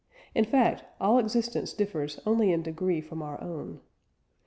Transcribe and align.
In 0.33 0.45
fact 0.45 0.83
all 0.99 1.19
existence 1.19 1.73
differs 1.73 2.19
only 2.25 2.51
in 2.51 2.63
degree 2.63 3.01
from 3.01 3.21
our 3.21 3.39
own. 3.39 3.81